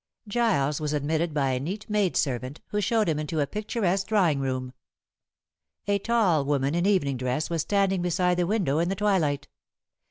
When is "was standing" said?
7.51-8.01